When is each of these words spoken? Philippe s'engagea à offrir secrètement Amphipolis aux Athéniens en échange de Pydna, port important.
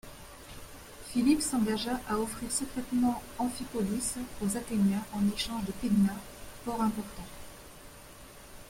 Philippe 1.11 1.41
s'engagea 1.43 2.01
à 2.09 2.17
offrir 2.17 2.51
secrètement 2.51 3.21
Amphipolis 3.37 4.15
aux 4.43 4.57
Athéniens 4.57 5.05
en 5.13 5.21
échange 5.31 5.63
de 5.65 5.71
Pydna, 5.73 6.15
port 6.65 6.81
important. 6.81 7.27